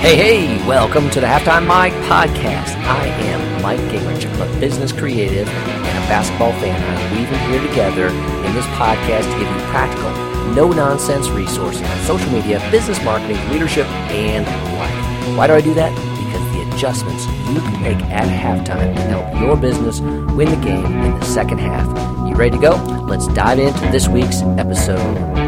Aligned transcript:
Hey, 0.00 0.16
hey, 0.16 0.66
welcome 0.66 1.10
to 1.10 1.20
the 1.20 1.26
Halftime 1.26 1.66
Mike 1.66 1.92
podcast. 2.08 2.74
I 2.86 3.04
am 3.28 3.60
Mike 3.62 3.78
Gingrich. 3.92 4.24
I'm 4.32 4.40
a 4.40 4.58
business 4.58 4.92
creative 4.92 5.46
and 5.46 6.04
a 6.04 6.08
basketball 6.08 6.52
fan. 6.52 6.80
I'm 6.82 7.18
weaving 7.18 7.38
here 7.50 7.60
together 7.68 8.06
in 8.08 8.54
this 8.54 8.64
podcast 8.78 9.30
to 9.30 9.38
give 9.38 9.46
you 9.46 9.62
practical, 9.68 10.10
no 10.54 10.72
nonsense 10.72 11.28
resources 11.28 11.82
on 11.82 11.98
social 12.06 12.32
media, 12.32 12.66
business 12.70 13.00
marketing, 13.04 13.36
leadership, 13.50 13.86
and 14.10 14.46
life. 14.78 15.36
Why 15.36 15.46
do 15.46 15.52
I 15.52 15.60
do 15.60 15.74
that? 15.74 15.94
Because 16.24 16.50
the 16.54 16.74
adjustments 16.74 17.26
you 17.52 17.60
can 17.60 17.82
make 17.82 18.02
at 18.06 18.26
halftime 18.26 18.96
can 18.96 19.10
help 19.10 19.38
your 19.38 19.54
business 19.54 20.00
win 20.00 20.48
the 20.48 20.64
game 20.64 20.86
in 20.86 21.20
the 21.20 21.26
second 21.26 21.58
half. 21.58 21.86
You 22.26 22.34
ready 22.34 22.52
to 22.52 22.58
go? 22.58 22.70
Let's 23.06 23.28
dive 23.28 23.58
into 23.58 23.80
this 23.90 24.08
week's 24.08 24.40
episode. 24.40 25.39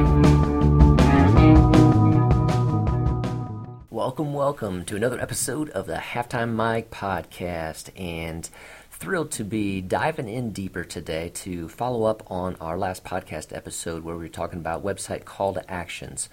Welcome, 4.05 4.35
welcome 4.35 4.85
to 4.87 4.97
another 4.97 5.21
episode 5.21 5.71
of 5.71 5.87
the 5.87 5.95
Halftime 5.95 6.55
Mike 6.55 6.91
podcast. 6.91 7.89
And 7.97 8.51
thrilled 8.91 9.31
to 9.31 9.45
be 9.45 9.81
diving 9.81 10.29
in 10.29 10.51
deeper 10.51 10.83
today 10.83 11.31
to 11.35 11.69
follow 11.69 12.03
up 12.03 12.29
on 12.29 12.57
our 12.61 12.77
last 12.77 13.05
podcast 13.05 13.57
episode 13.57 14.03
where 14.03 14.17
we 14.17 14.25
were 14.25 14.29
talking 14.29 14.59
about 14.59 14.83
website 14.85 15.25
call 15.25 15.55
to 15.55 15.71
actions. 15.71 16.29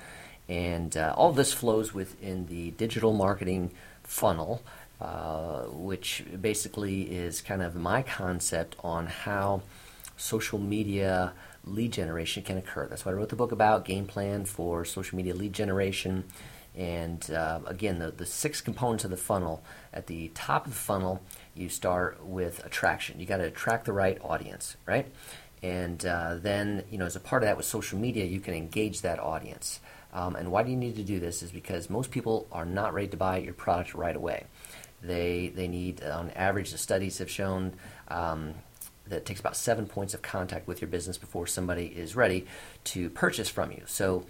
And 0.50 0.98
uh, 0.98 1.14
all 1.16 1.32
this 1.32 1.54
flows 1.54 1.94
within 1.94 2.48
the 2.48 2.72
digital 2.72 3.14
marketing 3.14 3.70
funnel, 4.02 4.64
uh, 5.00 5.66
which 5.66 6.23
basically 6.42 7.04
is 7.04 7.40
kind 7.40 7.62
of 7.62 7.76
my 7.76 8.02
concept 8.02 8.78
on 8.84 9.06
how 9.06 9.62
social 10.17 10.58
media 10.58 11.34
lead 11.64 11.94
generation 11.94 12.42
can 12.42 12.58
occur. 12.58 12.88
That's 12.88 13.06
what 13.06 13.14
I 13.14 13.17
wrote 13.17 13.30
the 13.30 13.36
book 13.36 13.52
about 13.52 13.86
Game 13.86 14.08
Plan 14.08 14.45
for 14.45 14.83
Social 14.86 15.16
Media 15.17 15.36
Lead 15.36 15.54
Generation. 15.54 16.23
And 16.75 17.30
uh, 17.31 17.59
again, 17.66 18.00
the, 18.00 18.12
the 18.12 18.25
six 18.25 18.62
components 18.62 19.03
of 19.03 19.12
the 19.12 19.17
funnel. 19.17 19.64
At 19.94 20.08
the 20.08 20.30
top 20.30 20.66
of 20.66 20.73
the 20.73 20.78
funnel, 20.80 21.22
you 21.56 21.70
start 21.70 22.23
with 22.23 22.66
attraction. 22.66 23.20
You 23.20 23.26
got 23.26 23.38
to 23.38 23.45
attract 23.45 23.86
the 23.86 23.94
right 23.94 24.17
audience, 24.22 24.78
right? 24.86 25.08
And 25.61 26.06
uh, 26.06 26.36
then, 26.38 26.84
you 26.89 26.98
know, 26.98 27.06
as 27.06 27.16
a 27.16 27.20
part 27.20 27.44
of 27.44 27.48
that 27.48 27.58
with 27.58 27.66
social 27.66 28.00
media, 28.00 28.26
you 28.26 28.39
can 28.39 28.53
engage 28.53 29.02
that 29.02 29.20
audience. 29.20 29.80
Um, 30.14 30.36
and 30.36 30.52
why 30.52 30.64
do 30.64 30.72
you 30.72 30.78
need 30.78 30.95
to 30.95 31.03
do 31.03 31.20
this? 31.20 31.44
Is 31.44 31.52
because 31.52 31.89
most 31.89 32.11
people 32.11 32.48
are 32.52 32.66
not 32.66 32.94
ready 32.94 33.09
to 33.09 33.17
buy 33.17 33.38
your 33.38 33.54
product 33.54 33.94
right 33.94 34.16
away. 34.16 34.45
They 35.02 35.52
they 35.56 35.67
need, 35.67 36.04
on 36.04 36.31
average, 36.31 36.72
the 36.72 36.78
studies 36.78 37.20
have 37.20 37.30
shown 37.30 37.73
um, 38.08 38.54
that 39.09 39.25
takes 39.25 39.39
about 39.39 39.55
seven 39.55 39.85
points 39.85 40.13
of 40.13 40.21
contact 40.21 40.67
with 40.67 40.81
your 40.81 40.88
business 40.88 41.17
before 41.17 41.47
somebody 41.47 41.85
is 41.85 42.15
ready 42.15 42.45
to 42.85 43.09
purchase 43.09 43.49
from 43.49 43.71
you. 43.71 43.83
So 43.85 44.25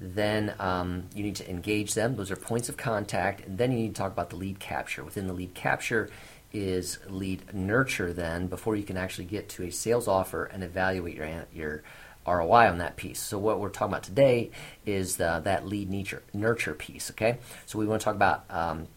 then 0.00 0.54
um, 0.58 1.04
you 1.14 1.22
need 1.22 1.36
to 1.36 1.50
engage 1.50 1.94
them. 1.94 2.16
Those 2.16 2.30
are 2.30 2.36
points 2.36 2.68
of 2.68 2.76
contact. 2.76 3.46
And 3.46 3.58
then 3.58 3.72
you 3.72 3.78
need 3.78 3.94
to 3.94 4.00
talk 4.00 4.12
about 4.12 4.30
the 4.30 4.36
lead 4.36 4.58
capture. 4.58 5.04
Within 5.04 5.26
the 5.26 5.32
lead 5.32 5.54
capture 5.54 6.10
is 6.52 6.98
lead 7.08 7.54
nurture, 7.54 8.12
then, 8.12 8.48
before 8.48 8.74
you 8.74 8.82
can 8.82 8.96
actually 8.96 9.24
get 9.24 9.48
to 9.50 9.64
a 9.64 9.70
sales 9.70 10.08
offer 10.08 10.44
and 10.46 10.64
evaluate 10.64 11.14
your, 11.14 11.46
your 11.52 11.82
ROI 12.26 12.68
on 12.68 12.78
that 12.78 12.96
piece. 12.96 13.20
So, 13.20 13.38
what 13.38 13.60
we're 13.60 13.68
talking 13.68 13.92
about 13.92 14.02
today 14.02 14.50
is 14.84 15.16
the, 15.16 15.40
that 15.44 15.66
lead 15.66 15.90
nurture, 15.90 16.22
nurture 16.32 16.74
piece, 16.74 17.10
okay? 17.12 17.38
So, 17.66 17.78
we 17.78 17.86
want 17.86 18.00
to 18.00 18.04
talk 18.04 18.16
about 18.16 18.44
um, 18.50 18.88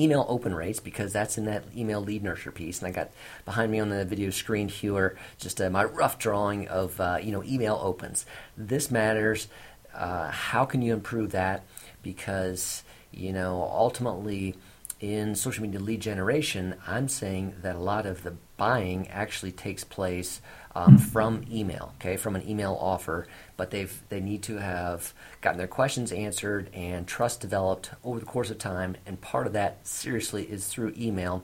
email 0.00 0.24
open 0.28 0.54
rates 0.54 0.80
because 0.80 1.12
that's 1.12 1.36
in 1.36 1.44
that 1.44 1.64
email 1.76 2.00
lead 2.00 2.22
nurture 2.22 2.50
piece. 2.52 2.78
And 2.78 2.88
I 2.88 2.90
got 2.92 3.10
behind 3.44 3.70
me 3.70 3.80
on 3.80 3.90
the 3.90 4.04
video 4.04 4.30
screen 4.30 4.68
here 4.68 5.16
just 5.38 5.60
uh, 5.60 5.68
my 5.70 5.84
rough 5.84 6.18
drawing 6.18 6.68
of 6.68 7.00
uh, 7.00 7.18
you 7.22 7.32
know 7.32 7.44
email 7.44 7.78
opens. 7.82 8.24
This 8.56 8.90
matters 8.90 9.48
uh, 9.94 10.30
how 10.30 10.64
can 10.64 10.82
you 10.82 10.92
improve 10.92 11.32
that? 11.32 11.64
Because 12.02 12.82
you 13.12 13.32
know 13.32 13.68
ultimately 13.72 14.54
in 15.00 15.34
social 15.34 15.62
media 15.62 15.80
lead 15.80 16.00
generation, 16.00 16.74
I'm 16.86 17.08
saying 17.08 17.54
that 17.62 17.76
a 17.76 17.80
lot 17.80 18.06
of 18.06 18.22
the 18.22 18.34
buying 18.56 19.08
actually 19.08 19.52
takes 19.52 19.82
place 19.82 20.42
um, 20.74 20.98
from 20.98 21.44
email, 21.50 21.94
okay, 22.00 22.16
from 22.16 22.36
an 22.36 22.48
email 22.48 22.76
offer. 22.80 23.26
But 23.56 23.70
they've 23.70 24.02
they 24.08 24.20
need 24.20 24.42
to 24.44 24.58
have 24.58 25.12
gotten 25.40 25.58
their 25.58 25.66
questions 25.66 26.12
answered 26.12 26.70
and 26.72 27.06
trust 27.06 27.40
developed 27.40 27.90
over 28.04 28.18
the 28.18 28.26
course 28.26 28.50
of 28.50 28.58
time. 28.58 28.96
And 29.06 29.20
part 29.20 29.46
of 29.46 29.52
that, 29.54 29.86
seriously, 29.86 30.44
is 30.44 30.66
through 30.66 30.94
email. 30.96 31.42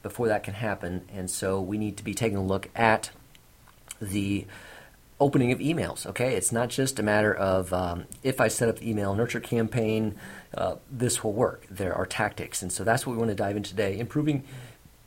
Before 0.00 0.28
that 0.28 0.44
can 0.44 0.54
happen, 0.54 1.04
and 1.12 1.28
so 1.28 1.60
we 1.60 1.76
need 1.76 1.96
to 1.96 2.04
be 2.04 2.14
taking 2.14 2.38
a 2.38 2.44
look 2.44 2.68
at 2.76 3.10
the 4.00 4.46
opening 5.20 5.50
of 5.50 5.58
emails. 5.58 6.06
Okay, 6.06 6.34
it's 6.34 6.52
not 6.52 6.68
just 6.68 6.98
a 6.98 7.02
matter 7.02 7.34
of 7.34 7.72
um, 7.72 8.04
if 8.22 8.40
I 8.40 8.46
set 8.48 8.68
up 8.68 8.78
the 8.78 8.88
email 8.88 9.14
nurture 9.14 9.40
campaign, 9.40 10.14
uh, 10.54 10.76
this 10.90 11.24
will 11.24 11.32
work. 11.32 11.66
There 11.68 11.94
are 11.94 12.06
tactics, 12.06 12.62
and 12.62 12.70
so 12.70 12.84
that's 12.84 13.06
what 13.06 13.14
we 13.14 13.18
want 13.18 13.30
to 13.30 13.34
dive 13.34 13.56
into 13.56 13.70
today: 13.70 13.98
improving 13.98 14.44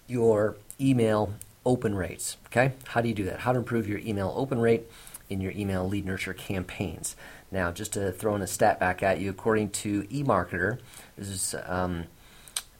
your 0.07 0.57
email 0.79 1.33
open 1.65 1.95
rates. 1.95 2.37
Okay, 2.47 2.73
how 2.87 3.01
do 3.01 3.07
you 3.07 3.15
do 3.15 3.25
that? 3.25 3.39
How 3.41 3.53
to 3.53 3.59
improve 3.59 3.87
your 3.87 3.99
email 3.99 4.33
open 4.35 4.59
rate 4.59 4.89
in 5.29 5.41
your 5.41 5.51
email 5.53 5.87
lead 5.87 6.05
nurture 6.05 6.33
campaigns. 6.33 7.15
Now, 7.51 7.71
just 7.71 7.93
to 7.93 8.11
throw 8.11 8.35
in 8.35 8.41
a 8.41 8.47
stat 8.47 8.79
back 8.79 9.03
at 9.03 9.19
you, 9.19 9.29
according 9.29 9.69
to 9.69 10.03
eMarketer, 10.03 10.79
this 11.17 11.27
is 11.27 11.55
um, 11.65 12.05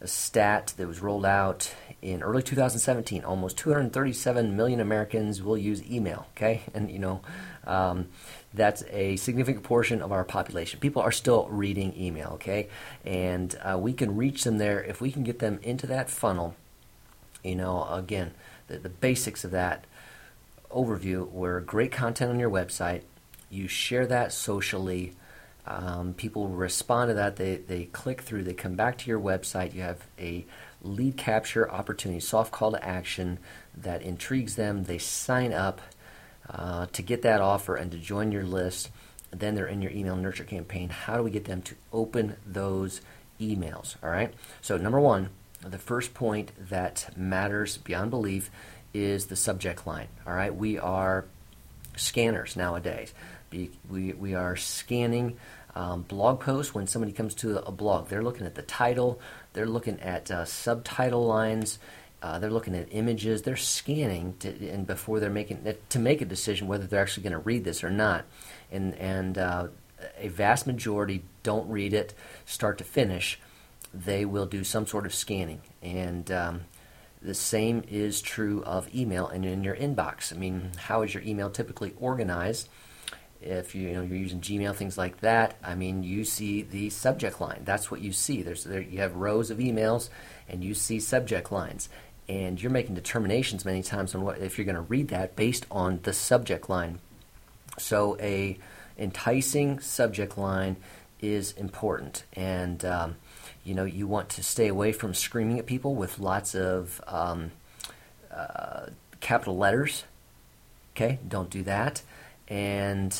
a 0.01 0.07
stat 0.07 0.73
that 0.77 0.87
was 0.87 1.01
rolled 1.01 1.25
out 1.25 1.73
in 2.01 2.23
early 2.23 2.41
2017, 2.41 3.23
almost 3.23 3.57
237 3.57 4.55
million 4.55 4.79
Americans 4.79 5.43
will 5.43 5.57
use 5.57 5.83
email. 5.89 6.27
Okay, 6.35 6.61
and 6.73 6.89
you 6.89 6.99
know 6.99 7.21
um, 7.65 8.07
that's 8.53 8.83
a 8.89 9.15
significant 9.17 9.63
portion 9.63 10.01
of 10.01 10.11
our 10.11 10.23
population. 10.23 10.79
People 10.79 11.01
are 11.01 11.11
still 11.11 11.47
reading 11.49 11.93
email. 11.97 12.31
Okay, 12.33 12.67
and 13.05 13.57
uh, 13.61 13.77
we 13.77 13.93
can 13.93 14.15
reach 14.15 14.43
them 14.43 14.57
there 14.57 14.83
if 14.83 14.99
we 14.99 15.11
can 15.11 15.23
get 15.23 15.39
them 15.39 15.59
into 15.61 15.85
that 15.87 16.09
funnel. 16.09 16.55
You 17.43 17.55
know, 17.55 17.87
again, 17.89 18.31
the, 18.71 18.79
the 18.79 18.89
basics 18.89 19.43
of 19.43 19.51
that 19.51 19.85
overview 20.69 21.29
were 21.31 21.59
great 21.59 21.91
content 21.91 22.31
on 22.31 22.39
your 22.39 22.49
website. 22.49 23.01
You 23.49 23.67
share 23.67 24.07
that 24.07 24.31
socially. 24.31 25.13
Um, 25.67 26.13
people 26.13 26.47
respond 26.47 27.09
to 27.09 27.13
that. 27.15 27.35
They, 27.35 27.57
they 27.57 27.85
click 27.85 28.21
through. 28.21 28.43
They 28.43 28.53
come 28.53 28.75
back 28.75 28.97
to 28.99 29.09
your 29.09 29.19
website. 29.19 29.73
You 29.73 29.81
have 29.81 30.05
a 30.17 30.45
lead 30.81 31.17
capture 31.17 31.69
opportunity, 31.69 32.19
soft 32.19 32.51
call 32.51 32.71
to 32.71 32.83
action 32.83 33.39
that 33.77 34.01
intrigues 34.01 34.55
them. 34.55 34.85
They 34.85 34.97
sign 34.97 35.53
up 35.53 35.81
uh, 36.49 36.87
to 36.87 37.01
get 37.01 37.21
that 37.21 37.41
offer 37.41 37.75
and 37.75 37.91
to 37.91 37.97
join 37.97 38.31
your 38.31 38.43
list. 38.43 38.89
Then 39.31 39.55
they're 39.55 39.67
in 39.67 39.81
your 39.81 39.91
email 39.91 40.15
nurture 40.15 40.43
campaign. 40.43 40.89
How 40.89 41.17
do 41.17 41.23
we 41.23 41.31
get 41.31 41.45
them 41.45 41.61
to 41.63 41.75
open 41.93 42.37
those 42.45 43.01
emails? 43.39 43.95
All 44.03 44.09
right. 44.09 44.33
So 44.61 44.77
number 44.77 44.99
one, 44.99 45.29
the 45.65 45.77
first 45.77 46.13
point 46.13 46.51
that 46.69 47.09
matters 47.15 47.77
beyond 47.77 48.09
belief 48.09 48.49
is 48.93 49.27
the 49.27 49.35
subject 49.35 49.85
line. 49.87 50.07
All 50.25 50.33
right. 50.33 50.53
We 50.53 50.77
are 50.79 51.25
scanners 51.95 52.55
nowadays. 52.55 53.13
We, 53.89 54.13
we 54.13 54.33
are 54.33 54.55
scanning 54.55 55.37
um, 55.75 56.03
blog 56.03 56.39
posts 56.39 56.73
when 56.73 56.87
somebody 56.87 57.11
comes 57.11 57.33
to 57.35 57.65
a 57.65 57.71
blog. 57.71 58.07
They're 58.07 58.23
looking 58.23 58.45
at 58.45 58.55
the 58.55 58.61
title, 58.61 59.19
they're 59.53 59.65
looking 59.65 59.99
at 59.99 60.31
uh, 60.31 60.45
subtitle 60.45 61.25
lines, 61.25 61.79
uh, 62.21 62.39
they're 62.39 62.51
looking 62.51 62.75
at 62.75 62.87
images, 62.91 63.41
they're 63.41 63.55
scanning, 63.55 64.35
to, 64.39 64.69
and 64.69 64.85
before 64.85 65.19
they're 65.19 65.29
making 65.29 65.65
to 65.89 65.99
make 65.99 66.21
a 66.21 66.25
decision 66.25 66.67
whether 66.67 66.85
they're 66.85 67.01
actually 67.01 67.23
going 67.23 67.33
to 67.33 67.39
read 67.39 67.63
this 67.63 67.83
or 67.83 67.89
not. 67.89 68.25
And 68.71 68.95
and 68.95 69.37
uh, 69.37 69.67
a 70.17 70.27
vast 70.27 70.67
majority 70.67 71.23
don't 71.43 71.69
read 71.69 71.93
it 71.93 72.13
start 72.45 72.77
to 72.79 72.83
finish. 72.83 73.39
They 73.93 74.25
will 74.25 74.45
do 74.45 74.63
some 74.63 74.87
sort 74.87 75.05
of 75.05 75.13
scanning, 75.13 75.61
and 75.81 76.31
um, 76.31 76.61
the 77.21 77.33
same 77.33 77.83
is 77.89 78.21
true 78.21 78.63
of 78.63 78.93
email 78.95 79.27
and 79.27 79.45
in 79.45 79.63
your 79.63 79.75
inbox. 79.75 80.33
I 80.33 80.37
mean, 80.37 80.71
how 80.77 81.01
is 81.01 81.13
your 81.13 81.23
email 81.23 81.49
typically 81.49 81.93
organized? 81.99 82.69
if 83.41 83.73
you, 83.73 83.87
you 83.87 83.93
know 83.93 84.01
you're 84.01 84.17
using 84.17 84.39
Gmail, 84.39 84.75
things 84.75 84.97
like 84.97 85.19
that, 85.21 85.55
I 85.63 85.75
mean, 85.75 86.03
you 86.03 86.23
see 86.23 86.61
the 86.61 86.89
subject 86.89 87.41
line. 87.41 87.61
That's 87.65 87.89
what 87.89 88.01
you 88.01 88.13
see. 88.13 88.41
There's 88.41 88.63
there, 88.63 88.81
you 88.81 88.99
have 88.99 89.15
rows 89.15 89.49
of 89.49 89.57
emails, 89.57 90.09
and 90.47 90.63
you 90.63 90.73
see 90.73 90.99
subject 90.99 91.51
lines, 91.51 91.89
and 92.29 92.61
you're 92.61 92.71
making 92.71 92.95
determinations 92.95 93.65
many 93.65 93.81
times 93.81 94.13
on 94.13 94.21
what 94.21 94.37
if 94.39 94.57
you're 94.57 94.65
going 94.65 94.75
to 94.75 94.81
read 94.81 95.07
that 95.09 95.35
based 95.35 95.65
on 95.71 95.99
the 96.03 96.13
subject 96.13 96.69
line. 96.69 96.99
So 97.77 98.17
a 98.19 98.57
enticing 98.97 99.79
subject 99.79 100.37
line 100.37 100.77
is 101.19 101.53
important, 101.53 102.25
and 102.33 102.85
um, 102.85 103.15
you 103.63 103.73
know 103.73 103.85
you 103.85 104.07
want 104.07 104.29
to 104.29 104.43
stay 104.43 104.67
away 104.67 104.91
from 104.91 105.13
screaming 105.13 105.59
at 105.59 105.65
people 105.65 105.95
with 105.95 106.19
lots 106.19 106.55
of 106.55 107.01
um, 107.07 107.51
uh, 108.33 108.87
capital 109.19 109.57
letters. 109.57 110.05
Okay, 110.95 111.19
don't 111.27 111.49
do 111.49 111.63
that 111.63 112.01
and 112.51 113.17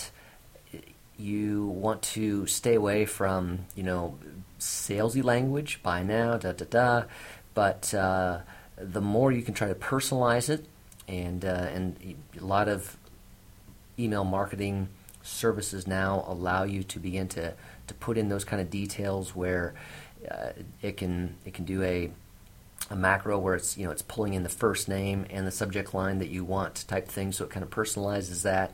you 1.17 1.67
want 1.67 2.01
to 2.01 2.45
stay 2.45 2.75
away 2.75 3.05
from 3.05 3.59
you 3.75 3.81
know 3.81 4.17
salesy 4.59 5.23
language 5.23 5.79
buy 5.81 6.03
now 6.03 6.35
da 6.37 6.51
da 6.51 6.65
da 6.69 7.03
but 7.53 7.93
uh, 7.93 8.39
the 8.77 9.01
more 9.01 9.31
you 9.31 9.41
can 9.41 9.53
try 9.53 9.67
to 9.67 9.75
personalize 9.75 10.49
it 10.49 10.65
and 11.07 11.45
uh, 11.45 11.67
and 11.73 12.15
a 12.39 12.43
lot 12.43 12.67
of 12.67 12.97
email 13.97 14.25
marketing 14.25 14.89
services 15.23 15.87
now 15.87 16.25
allow 16.27 16.63
you 16.63 16.83
to 16.83 16.99
begin 16.99 17.27
to 17.27 17.53
to 17.87 17.93
put 17.93 18.17
in 18.17 18.27
those 18.27 18.43
kind 18.43 18.61
of 18.61 18.69
details 18.69 19.33
where 19.33 19.73
uh, 20.29 20.51
it 20.81 20.97
can 20.97 21.35
it 21.45 21.53
can 21.53 21.65
do 21.65 21.83
a 21.83 22.11
a 22.89 22.95
macro 22.95 23.37
where 23.39 23.55
it's 23.55 23.77
you 23.77 23.85
know 23.85 23.91
it's 23.91 24.01
pulling 24.01 24.33
in 24.33 24.43
the 24.43 24.49
first 24.49 24.89
name 24.89 25.25
and 25.29 25.47
the 25.47 25.51
subject 25.51 25.93
line 25.93 26.19
that 26.19 26.29
you 26.29 26.43
want 26.43 26.85
type 26.87 27.07
thing, 27.07 27.31
so 27.31 27.45
it 27.45 27.49
kind 27.49 27.63
of 27.63 27.69
personalizes 27.69 28.43
that. 28.43 28.73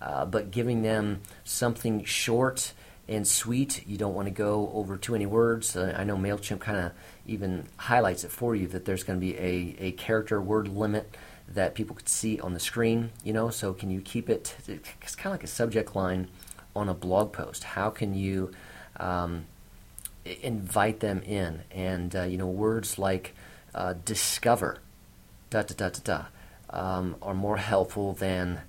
Uh, 0.00 0.24
but 0.24 0.50
giving 0.50 0.82
them 0.82 1.20
something 1.44 2.04
short 2.04 2.72
and 3.10 3.26
sweet. 3.26 3.86
You 3.86 3.98
don't 3.98 4.14
want 4.14 4.26
to 4.26 4.30
go 4.30 4.70
over 4.72 4.96
too 4.96 5.12
many 5.12 5.26
words. 5.26 5.76
Uh, 5.76 5.94
I 5.98 6.04
know 6.04 6.16
MailChimp 6.16 6.60
kind 6.60 6.78
of 6.78 6.92
even 7.26 7.66
highlights 7.76 8.24
it 8.24 8.30
for 8.30 8.54
you 8.54 8.68
that 8.68 8.84
there's 8.84 9.02
going 9.02 9.20
to 9.20 9.20
be 9.20 9.36
a, 9.36 9.76
a 9.78 9.92
character 9.92 10.40
word 10.40 10.68
limit 10.68 11.16
that 11.48 11.74
people 11.74 11.96
could 11.96 12.08
see 12.08 12.38
on 12.40 12.54
the 12.54 12.60
screen, 12.60 13.10
you 13.24 13.32
know, 13.32 13.50
so 13.50 13.72
can 13.72 13.90
you 13.90 14.00
keep 14.00 14.30
it, 14.30 14.54
it's 14.68 15.16
kind 15.16 15.34
of 15.34 15.40
like 15.40 15.44
a 15.44 15.48
subject 15.48 15.96
line 15.96 16.28
on 16.76 16.88
a 16.88 16.94
blog 16.94 17.32
post. 17.32 17.64
How 17.64 17.90
can 17.90 18.14
you 18.14 18.52
um, 19.00 19.46
invite 20.24 21.00
them 21.00 21.22
in? 21.22 21.62
And, 21.70 22.14
uh, 22.14 22.22
you 22.22 22.36
know, 22.36 22.46
words 22.46 22.98
like 22.98 23.34
uh, 23.74 23.94
discover, 24.04 24.78
da 25.50 25.62
da 25.62 25.74
da 25.74 25.88
da 25.90 26.00
da, 26.04 26.24
um, 26.70 27.16
are 27.22 27.34
more 27.34 27.56
helpful 27.56 28.12
than 28.12 28.60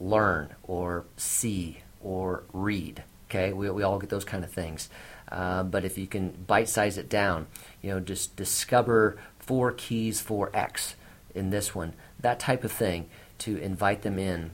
learn 0.00 0.54
or 0.62 1.04
see 1.16 1.82
or 2.00 2.44
read. 2.52 3.02
Okay, 3.28 3.52
we, 3.52 3.68
we 3.70 3.82
all 3.82 3.98
get 3.98 4.10
those 4.10 4.24
kind 4.24 4.44
of 4.44 4.50
things. 4.50 4.88
Uh, 5.30 5.62
but 5.62 5.84
if 5.84 5.98
you 5.98 6.06
can 6.06 6.30
bite 6.46 6.68
size 6.68 6.96
it 6.96 7.08
down, 7.08 7.46
you 7.82 7.90
know, 7.90 8.00
just 8.00 8.36
discover 8.36 9.18
four 9.38 9.72
keys 9.72 10.20
for 10.20 10.50
X 10.54 10.94
in 11.34 11.50
this 11.50 11.74
one, 11.74 11.92
that 12.20 12.40
type 12.40 12.64
of 12.64 12.72
thing 12.72 13.08
to 13.38 13.56
invite 13.58 14.02
them 14.02 14.18
in 14.18 14.50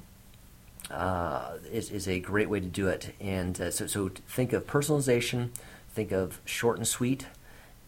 uh, 0.90 1.52
is, 1.70 1.90
is 1.90 2.08
a 2.08 2.18
great 2.18 2.48
way 2.50 2.60
to 2.60 2.66
do 2.66 2.88
it. 2.88 3.14
And 3.20 3.60
uh, 3.60 3.70
so, 3.70 3.86
so 3.86 4.10
think 4.28 4.52
of 4.52 4.66
personalization, 4.66 5.50
think 5.94 6.12
of 6.12 6.40
short 6.44 6.76
and 6.76 6.86
sweet, 6.86 7.26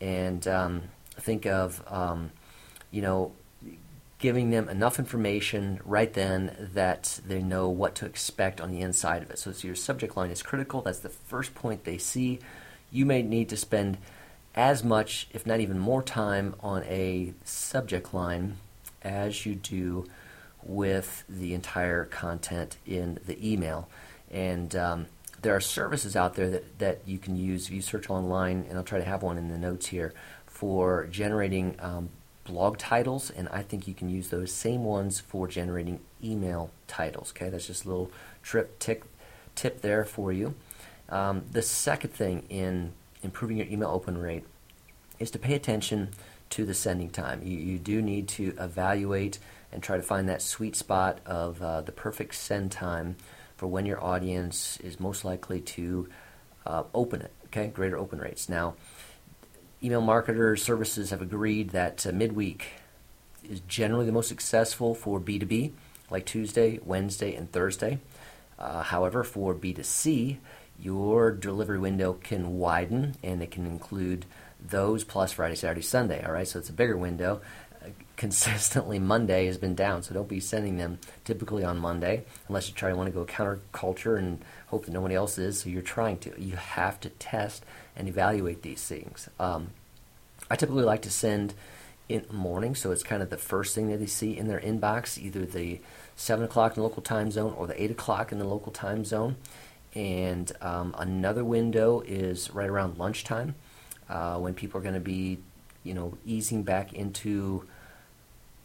and 0.00 0.46
um, 0.46 0.82
think 1.12 1.46
of, 1.46 1.82
um, 1.88 2.30
you 2.90 3.02
know, 3.02 3.32
giving 4.18 4.50
them 4.50 4.68
enough 4.68 4.98
information 4.98 5.78
right 5.84 6.14
then 6.14 6.68
that 6.72 7.20
they 7.26 7.42
know 7.42 7.68
what 7.68 7.94
to 7.96 8.06
expect 8.06 8.60
on 8.60 8.70
the 8.70 8.80
inside 8.80 9.22
of 9.22 9.30
it. 9.30 9.38
So, 9.38 9.52
so 9.52 9.66
your 9.66 9.76
subject 9.76 10.16
line 10.16 10.30
is 10.30 10.42
critical. 10.42 10.80
That's 10.80 11.00
the 11.00 11.10
first 11.10 11.54
point 11.54 11.84
they 11.84 11.98
see. 11.98 12.38
You 12.90 13.04
may 13.04 13.22
need 13.22 13.48
to 13.50 13.56
spend 13.56 13.98
as 14.54 14.82
much, 14.82 15.28
if 15.32 15.44
not 15.46 15.60
even 15.60 15.78
more, 15.78 16.02
time 16.02 16.54
on 16.60 16.82
a 16.84 17.34
subject 17.44 18.14
line 18.14 18.56
as 19.02 19.44
you 19.44 19.54
do 19.54 20.06
with 20.62 21.24
the 21.28 21.52
entire 21.52 22.06
content 22.06 22.78
in 22.86 23.18
the 23.26 23.52
email. 23.52 23.88
And 24.30 24.74
um, 24.74 25.06
there 25.42 25.54
are 25.54 25.60
services 25.60 26.16
out 26.16 26.34
there 26.34 26.50
that, 26.50 26.78
that 26.78 27.00
you 27.06 27.18
can 27.18 27.36
use. 27.36 27.66
If 27.66 27.72
you 27.72 27.82
search 27.82 28.10
online, 28.10 28.66
and 28.68 28.78
I'll 28.78 28.84
try 28.84 28.98
to 28.98 29.04
have 29.04 29.22
one 29.22 29.38
in 29.38 29.48
the 29.48 29.58
notes 29.58 29.86
here, 29.86 30.12
for 30.46 31.06
generating 31.06 31.76
um, 31.80 32.08
blog 32.44 32.78
titles, 32.78 33.30
and 33.30 33.48
I 33.50 33.62
think 33.62 33.86
you 33.86 33.94
can 33.94 34.08
use 34.08 34.28
those 34.30 34.50
same 34.50 34.84
ones 34.84 35.20
for 35.20 35.46
generating 35.46 36.00
email 36.24 36.70
titles. 36.86 37.32
Okay, 37.36 37.50
that's 37.50 37.66
just 37.66 37.84
a 37.84 37.88
little 37.88 38.10
trip 38.42 38.78
tick, 38.78 39.04
tip 39.54 39.82
there 39.82 40.04
for 40.04 40.32
you. 40.32 40.54
Um, 41.08 41.44
the 41.50 41.62
second 41.62 42.14
thing 42.14 42.44
in 42.48 42.92
improving 43.22 43.58
your 43.58 43.66
email 43.66 43.90
open 43.90 44.18
rate 44.18 44.44
is 45.18 45.30
to 45.32 45.38
pay 45.38 45.54
attention 45.54 46.10
to 46.50 46.64
the 46.64 46.74
sending 46.74 47.10
time. 47.10 47.42
You, 47.44 47.56
you 47.58 47.78
do 47.78 48.00
need 48.00 48.28
to 48.28 48.54
evaluate 48.58 49.38
and 49.72 49.82
try 49.82 49.96
to 49.96 50.02
find 50.02 50.28
that 50.28 50.42
sweet 50.42 50.76
spot 50.76 51.18
of 51.26 51.60
uh, 51.60 51.80
the 51.82 51.92
perfect 51.92 52.34
send 52.34 52.72
time 52.72 53.16
for 53.56 53.66
when 53.66 53.86
your 53.86 54.02
audience 54.02 54.78
is 54.80 55.00
most 55.00 55.24
likely 55.24 55.60
to 55.60 56.08
uh, 56.66 56.84
open 56.94 57.22
it. 57.22 57.32
Okay, 57.46 57.68
greater 57.68 57.96
open 57.96 58.18
rates. 58.18 58.48
Now, 58.48 58.74
email 59.82 60.02
marketer 60.02 60.58
services 60.58 61.10
have 61.10 61.22
agreed 61.22 61.70
that 61.70 62.06
uh, 62.06 62.12
midweek 62.12 62.66
is 63.48 63.60
generally 63.60 64.06
the 64.06 64.12
most 64.12 64.28
successful 64.28 64.94
for 64.94 65.20
B2B, 65.20 65.72
like 66.10 66.26
Tuesday, 66.26 66.80
Wednesday, 66.84 67.34
and 67.34 67.50
Thursday. 67.50 67.98
Uh, 68.58 68.82
however, 68.82 69.22
for 69.22 69.54
B2C, 69.54 70.38
your 70.78 71.30
delivery 71.30 71.78
window 71.78 72.14
can 72.14 72.58
widen 72.58 73.16
and 73.22 73.42
it 73.42 73.50
can 73.50 73.66
include 73.66 74.26
those 74.60 75.04
plus 75.04 75.32
Friday, 75.32 75.54
Saturday, 75.54 75.82
Sunday. 75.82 76.24
All 76.24 76.32
right, 76.32 76.48
so 76.48 76.58
it's 76.58 76.68
a 76.68 76.74
bigger 76.74 76.96
window. 76.96 77.40
Consistently, 78.16 78.98
Monday 78.98 79.46
has 79.46 79.58
been 79.58 79.74
down, 79.74 80.02
so 80.02 80.14
don't 80.14 80.28
be 80.28 80.40
sending 80.40 80.78
them 80.78 80.98
typically 81.24 81.64
on 81.64 81.76
Monday 81.76 82.24
unless 82.48 82.66
you 82.66 82.74
try 82.74 82.88
to 82.88 82.96
want 82.96 83.08
to 83.08 83.12
go 83.12 83.26
counterculture 83.26 84.18
and 84.18 84.42
hope 84.68 84.86
that 84.86 84.92
nobody 84.92 85.14
else 85.14 85.36
is. 85.36 85.60
So 85.60 85.68
you're 85.68 85.82
trying 85.82 86.18
to. 86.20 86.32
You 86.40 86.56
have 86.56 86.98
to 87.00 87.10
test 87.10 87.64
and 87.94 88.08
evaluate 88.08 88.62
these 88.62 88.82
things. 88.82 89.28
Um, 89.38 89.68
I 90.50 90.56
typically 90.56 90.84
like 90.84 91.02
to 91.02 91.10
send 91.10 91.54
in 92.08 92.24
morning, 92.30 92.74
so 92.74 92.90
it's 92.90 93.02
kind 93.02 93.22
of 93.22 93.30
the 93.30 93.36
first 93.36 93.74
thing 93.74 93.88
that 93.88 93.98
they 93.98 94.06
see 94.06 94.36
in 94.36 94.48
their 94.48 94.60
inbox, 94.60 95.18
either 95.18 95.44
the 95.44 95.80
7 96.14 96.44
o'clock 96.44 96.72
in 96.72 96.82
the 96.82 96.88
local 96.88 97.02
time 97.02 97.30
zone 97.30 97.52
or 97.56 97.66
the 97.66 97.82
8 97.82 97.90
o'clock 97.90 98.32
in 98.32 98.38
the 98.38 98.44
local 98.46 98.72
time 98.72 99.04
zone. 99.04 99.36
And 99.94 100.52
um, 100.60 100.94
another 100.98 101.44
window 101.44 102.00
is 102.00 102.50
right 102.50 102.68
around 102.68 102.98
lunchtime 102.98 103.54
uh, 104.08 104.38
when 104.38 104.54
people 104.54 104.78
are 104.78 104.82
going 104.82 104.94
to 104.94 105.00
be, 105.00 105.38
you 105.84 105.94
know, 105.94 106.16
easing 106.24 106.62
back 106.62 106.92
into. 106.92 107.66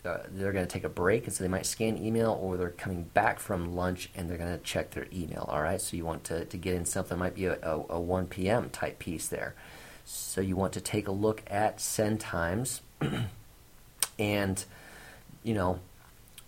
Uh, 0.04 0.18
they're 0.32 0.52
going 0.52 0.66
to 0.66 0.72
take 0.72 0.84
a 0.84 0.90
break, 0.90 1.26
and 1.26 1.34
so 1.34 1.44
they 1.44 1.48
might 1.48 1.66
scan 1.66 1.98
email, 1.98 2.38
or 2.42 2.58
they're 2.58 2.70
coming 2.70 3.04
back 3.04 3.40
from 3.40 3.76
lunch 3.76 4.10
and 4.16 4.28
they're 4.28 4.38
going 4.38 4.58
to 4.58 4.64
check 4.64 4.92
their 4.92 5.06
email. 5.14 5.48
All 5.48 5.62
right, 5.62 5.80
so 5.80 5.96
you 5.96 6.06
want 6.06 6.24
to, 6.26 6.46
to 6.46 6.58
get 6.58 6.74
in 6.74 6.86
something 6.86 7.20
might 7.20 7.36
be 7.36 7.46
a, 7.46 7.60
a, 7.62 7.86
a 7.90 8.00
1 8.00 8.28
p.m. 8.28 8.70
type 8.72 8.98
piece 8.98 9.28
there. 9.28 9.54
So 10.04 10.42
you 10.42 10.56
want 10.56 10.74
to 10.74 10.82
take 10.82 11.08
a 11.08 11.12
look 11.12 11.44
at 11.48 11.80
send 11.80 12.20
times, 12.20 12.82
and 14.20 14.66
you 15.44 15.54
know, 15.54 15.80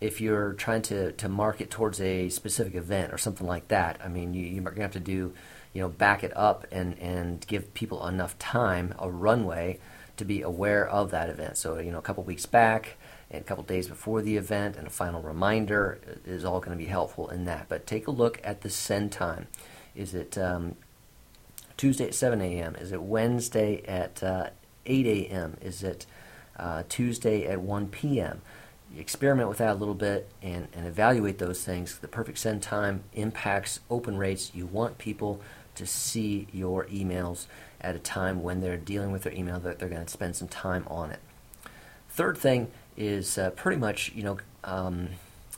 if 0.02 0.20
you're 0.20 0.54
trying 0.54 0.82
to, 0.84 1.12
to 1.14 1.30
market 1.30 1.70
towards 1.70 2.02
a 2.02 2.30
specific 2.30 2.76
event 2.76 3.14
or 3.14 3.18
something 3.18 3.48
like 3.48 3.68
that, 3.70 4.00
I 4.04 4.08
mean, 4.08 4.34
you, 4.34 4.46
you're 4.46 4.64
going 4.64 4.76
to 4.76 4.82
have 4.82 4.92
to 4.94 5.00
do 5.00 5.34
you 5.74 5.82
know, 5.82 5.90
back 5.90 6.24
it 6.24 6.36
up 6.38 6.66
and, 6.72 6.98
and 7.00 7.46
give 7.48 7.74
people 7.74 8.08
enough 8.08 8.38
time, 8.38 8.94
a 9.00 9.10
runway, 9.10 9.80
to 10.18 10.26
be 10.26 10.42
aware 10.44 10.88
of 10.88 11.12
that 11.12 11.30
event. 11.30 11.58
So, 11.58 11.80
you 11.80 11.92
know, 11.92 11.98
a 11.98 12.02
couple 12.02 12.24
weeks 12.24 12.46
back 12.46 12.98
a 13.42 13.46
couple 13.46 13.64
days 13.64 13.88
before 13.88 14.22
the 14.22 14.38
event 14.38 14.76
and 14.76 14.88
a 14.88 14.90
final 14.92 15.22
reminder 15.22 16.00
is 16.26 16.46
all 16.46 16.60
going 16.60 16.78
to 16.78 16.84
be 16.84 16.90
helpful 16.90 17.30
in 17.30 17.46
that. 17.46 17.68
But 17.70 17.88
take 17.88 18.08
a 18.08 18.12
look 18.12 18.40
at 18.44 18.62
the 18.62 18.70
send 18.70 19.12
time. 19.12 19.48
Is 19.96 20.14
it 20.14 20.38
um, 20.38 20.76
Tuesday 21.78 22.08
at 22.08 22.16
7 22.16 22.42
a.m.? 22.42 22.76
Is 22.76 22.92
it 22.92 23.02
Wednesday 23.02 23.84
at 23.88 24.22
uh, 24.24 24.50
8 24.86 25.06
a.m.? 25.06 25.58
Is 25.62 25.84
it 25.84 26.06
uh, 26.58 26.84
Tuesday 26.88 27.46
at 27.46 27.62
1 27.62 27.88
p.m.? 27.88 28.42
experiment 28.98 29.50
with 29.50 29.58
that 29.58 29.72
a 29.72 29.74
little 29.74 29.96
bit 29.96 30.30
and, 30.42 30.68
and 30.74 30.86
evaluate 30.86 31.40
those 31.40 31.64
things. 31.64 31.98
The 31.98 32.08
perfect 32.08 32.38
send 32.38 32.62
time 32.62 33.04
impacts 33.14 33.80
open 33.90 34.18
rates. 34.18 34.52
You 34.54 34.66
want 34.66 34.98
people 34.98 35.42
to 35.76 35.86
see 35.86 36.48
your 36.52 36.86
emails 36.86 37.48
at 37.82 37.96
a 37.96 38.00
time 38.00 38.44
when 38.44 38.62
they're 38.62 38.78
dealing 38.78 39.12
with 39.12 39.24
their 39.24 39.34
email 39.34 39.60
that 39.60 39.80
they're 39.80 39.90
going 39.90 40.06
to 40.06 40.12
spend 40.12 40.36
some 40.36 40.48
time 40.48 40.86
on 40.88 41.12
it. 41.12 41.20
Third 42.10 42.38
thing 42.38 42.72
is 42.98 43.38
uh, 43.38 43.52
pretty 43.52 43.78
much 43.78 44.12
you 44.14 44.24
know 44.24 44.38
um, 44.64 45.10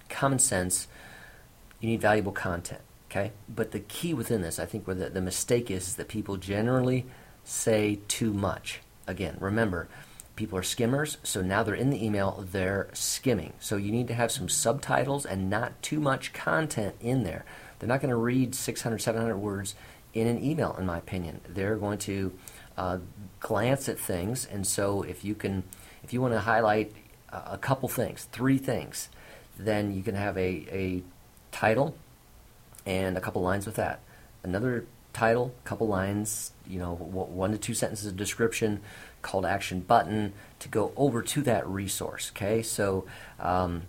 common 0.09 0.39
sense. 0.39 0.87
You 1.79 1.89
need 1.89 2.01
valuable 2.01 2.31
content, 2.31 2.81
okay? 3.11 3.31
But 3.47 3.71
the 3.71 3.79
key 3.79 4.13
within 4.13 4.41
this, 4.41 4.59
I 4.59 4.65
think, 4.65 4.87
where 4.87 4.95
the, 4.95 5.09
the 5.09 5.21
mistake 5.21 5.69
is, 5.69 5.89
is 5.89 5.95
that 5.95 6.07
people 6.07 6.37
generally 6.37 7.05
say 7.43 7.99
too 8.07 8.33
much. 8.33 8.81
Again, 9.07 9.37
remember, 9.39 9.87
people 10.35 10.57
are 10.57 10.63
skimmers, 10.63 11.17
so 11.23 11.41
now 11.41 11.63
they're 11.63 11.75
in 11.75 11.89
the 11.89 12.03
email, 12.03 12.45
they're 12.51 12.89
skimming. 12.93 13.53
So 13.59 13.77
you 13.77 13.91
need 13.91 14.07
to 14.07 14.13
have 14.13 14.31
some 14.31 14.49
subtitles 14.49 15.25
and 15.25 15.49
not 15.49 15.81
too 15.81 15.99
much 15.99 16.33
content 16.33 16.95
in 16.99 17.23
there. 17.23 17.45
They're 17.79 17.89
not 17.89 18.01
going 18.01 18.09
to 18.09 18.15
read 18.15 18.55
600, 18.55 19.01
700 19.01 19.37
words 19.37 19.75
in 20.13 20.27
an 20.27 20.43
email, 20.43 20.75
in 20.79 20.85
my 20.85 20.97
opinion. 20.97 21.41
They're 21.47 21.75
going 21.75 21.99
to 21.99 22.33
uh, 22.77 22.97
glance 23.39 23.87
at 23.87 23.99
things, 23.99 24.45
and 24.45 24.65
so 24.65 25.03
if 25.03 25.23
you 25.23 25.35
can, 25.35 25.63
if 26.03 26.13
you 26.13 26.21
want 26.21 26.33
to 26.33 26.39
highlight 26.39 26.93
a 27.31 27.57
couple 27.57 27.89
things, 27.89 28.27
three 28.31 28.57
things, 28.57 29.09
then 29.57 29.95
you 29.95 30.03
can 30.03 30.15
have 30.15 30.37
a, 30.37 30.65
a 30.71 31.03
title 31.51 31.95
and 32.85 33.17
a 33.17 33.21
couple 33.21 33.41
lines 33.41 33.65
with 33.65 33.75
that. 33.75 33.99
Another 34.43 34.85
title, 35.13 35.53
couple 35.63 35.87
lines, 35.87 36.51
you 36.67 36.77
know, 36.77 36.93
one 36.93 37.51
to 37.51 37.57
two 37.57 37.73
sentences 37.73 38.07
of 38.07 38.17
description, 38.17 38.81
call 39.21 39.41
to 39.41 39.47
action 39.47 39.79
button 39.79 40.33
to 40.59 40.67
go 40.67 40.91
over 40.95 41.21
to 41.21 41.41
that 41.41 41.67
resource. 41.67 42.31
Okay, 42.35 42.61
so 42.61 43.05
um, 43.39 43.83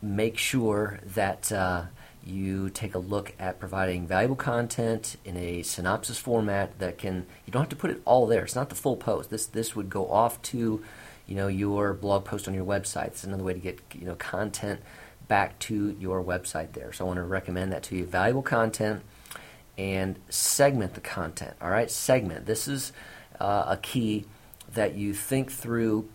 make 0.00 0.38
sure 0.38 1.00
that 1.04 1.50
uh, 1.50 1.84
you 2.24 2.68
take 2.70 2.94
a 2.94 2.98
look 2.98 3.32
at 3.38 3.58
providing 3.58 4.06
valuable 4.06 4.36
content 4.36 5.16
in 5.24 5.36
a 5.36 5.62
synopsis 5.62 6.18
format 6.18 6.78
that 6.78 6.98
can 6.98 7.26
you 7.46 7.52
don't 7.52 7.62
have 7.62 7.68
to 7.70 7.76
put 7.76 7.90
it 7.90 8.02
all 8.04 8.26
there 8.26 8.44
it's 8.44 8.54
not 8.54 8.68
the 8.68 8.74
full 8.74 8.96
post 8.96 9.30
this 9.30 9.46
this 9.46 9.74
would 9.74 9.88
go 9.88 10.10
off 10.10 10.40
to 10.42 10.82
you 11.28 11.34
know 11.34 11.46
your 11.46 11.94
blog 11.94 12.24
post 12.24 12.48
on 12.48 12.54
your 12.54 12.64
website. 12.64 13.08
It's 13.08 13.24
another 13.24 13.44
way 13.44 13.52
to 13.52 13.60
get 13.60 13.80
you 13.94 14.06
know 14.06 14.16
content 14.16 14.80
back 15.28 15.58
to 15.60 15.94
your 16.00 16.24
website 16.24 16.72
there. 16.72 16.92
So 16.92 17.04
i 17.04 17.06
want 17.06 17.18
to 17.18 17.24
recommend 17.24 17.70
that 17.72 17.82
to 17.84 17.96
you. 17.96 18.06
Valuable 18.06 18.42
content 18.42 19.02
and 19.76 20.18
segment 20.28 20.94
the 20.94 21.00
content 21.00 21.54
all 21.60 21.70
right? 21.70 21.90
Segment. 21.90 22.46
This 22.46 22.66
is 22.66 22.92
uh, 23.38 23.66
a 23.68 23.76
key 23.76 24.24
that 24.72 24.94
you 24.94 25.14
think 25.14 25.52
through 25.52 26.08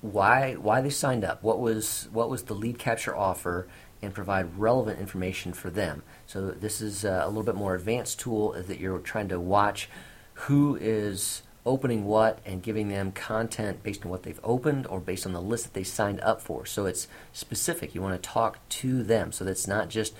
why 0.00 0.54
why 0.54 0.80
they 0.80 0.90
signed 0.90 1.24
up, 1.24 1.42
what 1.42 1.60
was 1.60 2.08
what 2.12 2.28
was 2.28 2.44
the 2.44 2.54
lead 2.54 2.78
capture 2.78 3.14
offer, 3.16 3.68
and 4.02 4.14
provide 4.14 4.58
relevant 4.58 4.98
information 4.98 5.52
for 5.52 5.70
them. 5.70 6.02
So 6.26 6.50
this 6.50 6.80
is 6.80 7.04
uh, 7.04 7.22
a 7.24 7.28
little 7.28 7.42
bit 7.42 7.54
more 7.54 7.74
advanced 7.74 8.18
tool 8.18 8.52
that 8.52 8.80
you're 8.80 8.98
trying 8.98 9.28
to 9.28 9.38
watch 9.38 9.88
who 10.34 10.76
is 10.80 11.42
opening 11.66 12.04
what 12.04 12.38
and 12.46 12.62
giving 12.62 12.88
them 12.88 13.12
content 13.12 13.82
based 13.82 14.04
on 14.04 14.10
what 14.10 14.22
they've 14.22 14.40
opened 14.42 14.86
or 14.86 15.00
based 15.00 15.26
on 15.26 15.32
the 15.32 15.42
list 15.42 15.64
that 15.64 15.74
they 15.74 15.84
signed 15.84 16.20
up 16.20 16.40
for. 16.40 16.64
So 16.64 16.86
it's 16.86 17.06
specific. 17.32 17.94
You 17.94 18.02
want 18.02 18.20
to 18.20 18.28
talk 18.28 18.58
to 18.68 19.02
them. 19.02 19.32
So 19.32 19.44
that's 19.44 19.66
not 19.66 19.88
just 19.88 20.14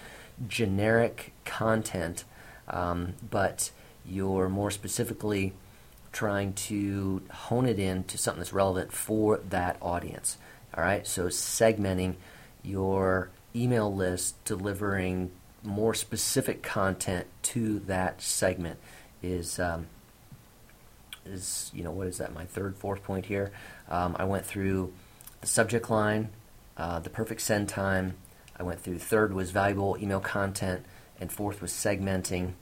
generic 0.47 1.32
content, 1.44 2.25
um, 2.68 3.14
but 3.30 3.70
you're 4.04 4.49
more 4.49 4.70
specifically 4.70 5.52
trying 6.12 6.52
to 6.52 7.23
hone 7.30 7.66
it 7.66 7.78
in 7.78 8.04
to 8.04 8.18
something 8.18 8.40
that's 8.40 8.52
relevant 8.52 8.92
for 8.92 9.38
that 9.49 9.76
audience. 9.80 10.38
All 10.75 10.85
right, 10.85 11.06
so 11.06 11.26
segmenting 11.26 12.16
your 12.62 13.30
email 13.54 13.92
list, 13.94 14.42
delivering 14.44 15.30
more 15.62 15.94
specific 15.94 16.62
content 16.62 17.26
to 17.42 17.80
that 17.80 18.23
segment 18.23 18.78
is 19.23 19.59
um, 19.59 19.87
is 21.30 21.70
you 21.75 21.82
know 21.82 21.90
what 21.90 22.06
is 22.06 22.18
that 22.18 22.34
my 22.34 22.44
third 22.44 22.76
fourth 22.76 23.02
point 23.02 23.26
here. 23.26 23.52
Um, 23.88 24.16
I 24.18 24.25
went 24.25 24.44
through 24.44 24.92
the 25.40 25.46
subject 25.46 25.90
line, 25.90 26.30
uh, 26.76 27.00
the 27.00 27.10
perfect 27.10 27.40
send 27.40 27.68
time. 27.68 28.14
I 28.56 28.62
went 28.62 28.80
through 28.80 28.99
third 28.99 29.32
was 29.32 29.50
valuable 29.50 29.96
email 30.00 30.20
content, 30.20 30.84
and 31.18 31.32
fourth 31.32 31.62
was 31.62 31.72
segmenting, 31.72 32.52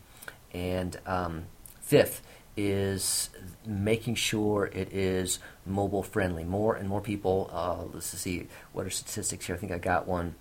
and 0.52 0.98
um, 1.06 1.44
fifth 1.80 2.22
is 2.56 3.30
making 3.64 4.16
sure 4.16 4.66
it 4.72 4.92
is 4.92 5.38
mobile 5.64 6.02
friendly. 6.02 6.44
More 6.44 6.74
and 6.74 6.88
more 6.88 7.00
people, 7.00 7.50
uh, 7.52 7.84
let's 7.92 8.06
see, 8.06 8.48
what 8.72 8.84
are 8.84 8.90
statistics 8.90 9.46
here? 9.46 9.54
I 9.54 9.58
think 9.58 9.70
I 9.70 9.78
got 9.78 10.08
one. 10.08 10.34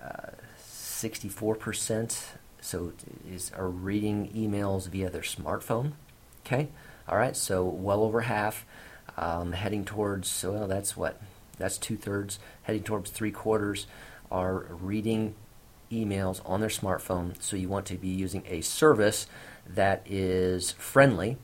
Uh, 0.00 0.30
64% 0.60 2.16
so 2.64 2.92
is 3.30 3.52
are 3.54 3.68
reading 3.68 4.30
emails 4.34 4.88
via 4.88 5.10
their 5.10 5.22
smartphone. 5.22 5.92
Okay, 6.46 6.68
all 7.08 7.18
right, 7.18 7.36
so 7.36 7.64
well 7.64 8.02
over 8.02 8.22
half 8.22 8.66
um, 9.16 9.52
heading 9.52 9.84
towards. 9.84 10.44
Well, 10.44 10.66
that's 10.66 10.96
what 10.96 11.20
that's 11.58 11.78
two 11.78 11.96
thirds 11.96 12.38
heading 12.62 12.82
towards 12.82 13.10
three 13.10 13.30
quarters 13.30 13.86
are 14.30 14.66
reading 14.70 15.34
emails 15.92 16.40
on 16.44 16.60
their 16.60 16.68
smartphone. 16.68 17.40
So 17.40 17.56
you 17.56 17.68
want 17.68 17.86
to 17.86 17.96
be 17.96 18.08
using 18.08 18.42
a 18.48 18.60
service 18.62 19.26
that 19.66 20.02
is 20.06 20.72
friendly 20.72 21.36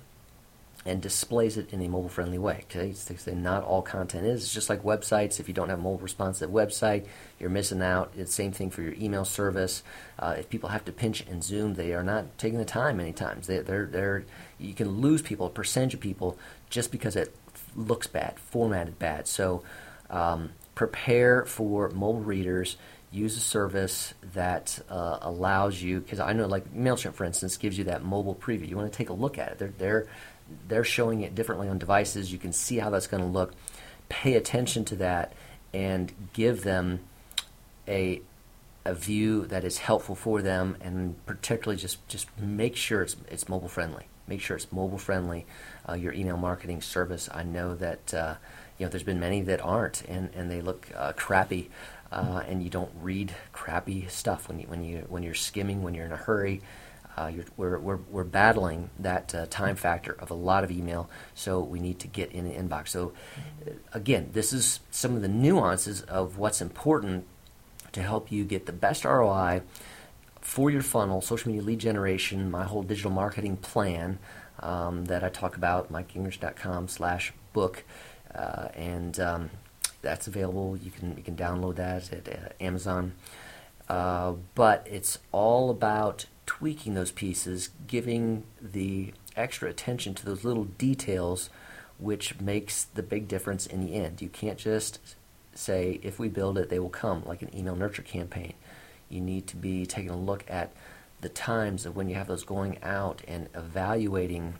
and 0.86 1.02
displays 1.02 1.58
it 1.58 1.72
in 1.72 1.82
a 1.82 1.88
mobile 1.88 2.08
friendly 2.08 2.38
way. 2.38 2.64
Okay, 2.70 2.94
not 3.34 3.64
all 3.64 3.82
content 3.82 4.26
is. 4.26 4.44
It's 4.44 4.54
just 4.54 4.70
like 4.70 4.82
websites. 4.82 5.38
If 5.38 5.46
you 5.46 5.52
don't 5.52 5.68
have 5.68 5.78
a 5.78 5.82
mobile 5.82 5.98
responsive 5.98 6.50
website, 6.50 7.06
you're 7.38 7.50
missing 7.50 7.82
out. 7.82 8.12
It's 8.16 8.30
the 8.30 8.34
same 8.34 8.52
thing 8.52 8.70
for 8.70 8.80
your 8.80 8.94
email 8.94 9.26
service. 9.26 9.82
Uh, 10.18 10.36
if 10.38 10.48
people 10.48 10.70
have 10.70 10.84
to 10.86 10.92
pinch 10.92 11.20
and 11.22 11.44
zoom, 11.44 11.74
they 11.74 11.92
are 11.92 12.02
not 12.02 12.38
taking 12.38 12.58
the 12.58 12.64
time 12.64 12.96
many 12.96 13.12
times. 13.12 13.46
They, 13.46 13.58
they're, 13.58 13.86
they're, 13.86 14.24
you 14.58 14.72
can 14.72 14.88
lose 15.00 15.20
people, 15.20 15.46
a 15.46 15.50
percentage 15.50 15.94
of 15.94 16.00
people, 16.00 16.38
just 16.70 16.90
because 16.90 17.14
it 17.14 17.34
looks 17.76 18.06
bad, 18.06 18.38
formatted 18.38 18.98
bad. 18.98 19.28
So 19.28 19.62
um, 20.08 20.52
prepare 20.74 21.44
for 21.44 21.90
mobile 21.90 22.22
readers 22.22 22.76
use 23.12 23.36
a 23.36 23.40
service 23.40 24.14
that 24.34 24.78
uh, 24.88 25.18
allows 25.22 25.82
you 25.82 26.00
because 26.00 26.20
I 26.20 26.32
know 26.32 26.46
like 26.46 26.72
Mailchimp 26.72 27.14
for 27.14 27.24
instance 27.24 27.56
gives 27.56 27.76
you 27.76 27.84
that 27.84 28.04
mobile 28.04 28.34
preview. 28.34 28.68
You 28.68 28.76
want 28.76 28.92
to 28.92 28.96
take 28.96 29.10
a 29.10 29.14
look 29.14 29.36
at 29.38 29.52
it. 29.52 29.58
They're 29.58 29.74
they're 29.76 30.06
they're 30.68 30.84
showing 30.84 31.22
it 31.22 31.34
differently 31.34 31.68
on 31.68 31.78
devices. 31.78 32.32
You 32.32 32.38
can 32.38 32.52
see 32.52 32.78
how 32.78 32.90
that's 32.90 33.06
going 33.06 33.22
to 33.22 33.28
look. 33.28 33.52
Pay 34.08 34.34
attention 34.34 34.84
to 34.86 34.96
that 34.96 35.32
and 35.72 36.12
give 36.32 36.62
them 36.62 37.00
a 37.86 38.22
a 38.84 38.94
view 38.94 39.46
that 39.46 39.62
is 39.62 39.78
helpful 39.78 40.14
for 40.14 40.40
them, 40.40 40.76
and 40.80 41.24
particularly 41.26 41.80
just 41.80 42.06
just 42.08 42.26
make 42.38 42.76
sure 42.76 43.02
it's 43.02 43.16
it's 43.28 43.48
mobile 43.48 43.68
friendly. 43.68 44.06
Make 44.26 44.40
sure 44.40 44.56
it's 44.56 44.70
mobile 44.72 44.98
friendly. 44.98 45.46
Uh, 45.88 45.94
your 45.94 46.12
email 46.12 46.36
marketing 46.36 46.80
service. 46.80 47.28
I 47.32 47.42
know 47.42 47.74
that 47.74 48.14
uh, 48.14 48.34
you 48.78 48.86
know 48.86 48.90
there's 48.90 49.02
been 49.02 49.20
many 49.20 49.42
that 49.42 49.60
aren't, 49.60 50.02
and 50.08 50.30
and 50.34 50.50
they 50.50 50.60
look 50.60 50.88
uh, 50.96 51.12
crappy. 51.12 51.70
Uh, 52.12 52.42
and 52.48 52.60
you 52.60 52.68
don't 52.68 52.90
read 53.00 53.32
crappy 53.52 54.08
stuff 54.08 54.48
when 54.48 54.58
you 54.58 54.66
when 54.66 54.82
you 54.82 55.06
when 55.08 55.22
you're 55.22 55.34
skimming 55.34 55.82
when 55.82 55.94
you're 55.94 56.06
in 56.06 56.12
a 56.12 56.16
hurry. 56.16 56.60
Uh, 57.16 57.32
we're, 57.56 57.78
we're, 57.78 57.96
we're 57.96 58.24
battling 58.24 58.90
that 58.98 59.34
uh, 59.34 59.46
time 59.50 59.76
factor 59.76 60.12
of 60.18 60.30
a 60.30 60.34
lot 60.34 60.64
of 60.64 60.70
email, 60.70 61.10
so 61.34 61.60
we 61.60 61.78
need 61.78 61.98
to 61.98 62.06
get 62.06 62.30
in 62.32 62.44
the 62.44 62.54
inbox. 62.54 62.88
So, 62.88 63.12
uh, 63.66 63.72
again, 63.92 64.30
this 64.32 64.52
is 64.52 64.80
some 64.90 65.16
of 65.16 65.22
the 65.22 65.28
nuances 65.28 66.02
of 66.02 66.38
what's 66.38 66.60
important 66.60 67.26
to 67.92 68.02
help 68.02 68.30
you 68.30 68.44
get 68.44 68.66
the 68.66 68.72
best 68.72 69.04
ROI 69.04 69.62
for 70.40 70.70
your 70.70 70.82
funnel, 70.82 71.20
social 71.20 71.50
media 71.50 71.64
lead 71.64 71.78
generation, 71.78 72.50
my 72.50 72.64
whole 72.64 72.82
digital 72.82 73.10
marketing 73.10 73.56
plan 73.56 74.18
um, 74.60 75.06
that 75.06 75.22
I 75.22 75.28
talk 75.28 75.56
about, 75.56 75.92
mikegingrich.com 75.92 76.88
slash 76.88 77.32
book. 77.52 77.84
Uh, 78.34 78.68
and 78.74 79.18
um, 79.20 79.50
that's 80.02 80.26
available. 80.26 80.76
You 80.76 80.90
can, 80.90 81.16
you 81.16 81.22
can 81.22 81.36
download 81.36 81.76
that 81.76 82.12
at 82.12 82.28
uh, 82.28 82.48
Amazon. 82.62 83.14
Uh, 83.88 84.34
but 84.54 84.86
it's 84.88 85.18
all 85.32 85.68
about 85.70 86.26
tweaking 86.50 86.94
those 86.94 87.12
pieces, 87.12 87.70
giving 87.86 88.42
the 88.60 89.14
extra 89.36 89.70
attention 89.70 90.14
to 90.14 90.26
those 90.26 90.42
little 90.42 90.64
details, 90.64 91.48
which 91.96 92.40
makes 92.40 92.82
the 92.82 93.04
big 93.04 93.28
difference 93.28 93.66
in 93.66 93.86
the 93.86 93.94
end. 93.94 94.20
You 94.20 94.28
can't 94.28 94.58
just 94.58 94.98
say, 95.54 96.00
if 96.02 96.18
we 96.18 96.28
build 96.28 96.58
it, 96.58 96.68
they 96.68 96.80
will 96.80 96.88
come, 96.88 97.22
like 97.24 97.40
an 97.42 97.56
email 97.56 97.76
nurture 97.76 98.02
campaign. 98.02 98.54
You 99.08 99.20
need 99.20 99.46
to 99.46 99.56
be 99.56 99.86
taking 99.86 100.10
a 100.10 100.18
look 100.18 100.44
at 100.48 100.72
the 101.20 101.28
times 101.28 101.86
of 101.86 101.94
when 101.94 102.08
you 102.08 102.16
have 102.16 102.26
those 102.26 102.42
going 102.42 102.82
out 102.82 103.22
and 103.28 103.48
evaluating 103.54 104.54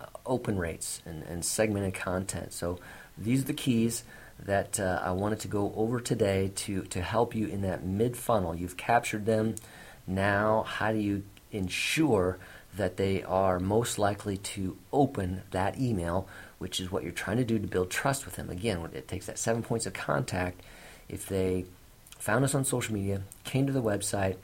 uh, 0.00 0.06
open 0.24 0.56
rates 0.56 1.02
and, 1.04 1.24
and 1.24 1.44
segmented 1.44 1.94
content. 1.94 2.52
So 2.52 2.78
these 3.18 3.42
are 3.42 3.48
the 3.48 3.54
keys 3.54 4.04
that 4.38 4.78
uh, 4.78 5.00
I 5.02 5.10
wanted 5.10 5.40
to 5.40 5.48
go 5.48 5.72
over 5.74 5.98
today 5.98 6.52
to, 6.54 6.82
to 6.82 7.02
help 7.02 7.34
you 7.34 7.48
in 7.48 7.62
that 7.62 7.82
mid 7.84 8.16
funnel. 8.16 8.54
You've 8.54 8.76
captured 8.76 9.26
them 9.26 9.56
now, 10.10 10.64
how 10.64 10.92
do 10.92 10.98
you 10.98 11.22
ensure 11.52 12.38
that 12.76 12.96
they 12.96 13.22
are 13.22 13.58
most 13.58 13.98
likely 13.98 14.36
to 14.36 14.76
open 14.92 15.42
that 15.50 15.78
email, 15.78 16.28
which 16.58 16.80
is 16.80 16.90
what 16.90 17.02
you're 17.02 17.12
trying 17.12 17.36
to 17.36 17.44
do 17.44 17.58
to 17.58 17.66
build 17.66 17.90
trust 17.90 18.24
with 18.24 18.36
them? 18.36 18.50
Again, 18.50 18.86
it 18.92 19.08
takes 19.08 19.26
that 19.26 19.38
seven 19.38 19.62
points 19.62 19.86
of 19.86 19.92
contact. 19.92 20.60
If 21.08 21.26
they 21.26 21.64
found 22.18 22.44
us 22.44 22.54
on 22.54 22.64
social 22.64 22.94
media, 22.94 23.22
came 23.44 23.66
to 23.66 23.72
the 23.72 23.82
website, 23.82 24.36